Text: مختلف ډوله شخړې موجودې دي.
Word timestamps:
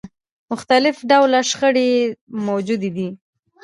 مختلف 0.51 0.95
ډوله 1.09 1.39
شخړې 1.49 1.89
موجودې 2.47 2.89
دي. 2.97 3.07